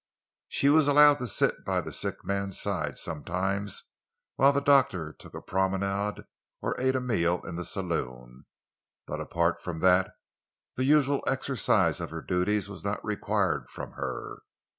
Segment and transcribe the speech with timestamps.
[0.47, 3.83] She was allowed to sit by the sick man's side sometimes
[4.35, 6.23] whilst the doctor took a promenade
[6.59, 8.47] or ate a meal in the saloon,
[9.05, 10.09] but apart from that,
[10.75, 14.39] the usual exercise of her duties was not required from her.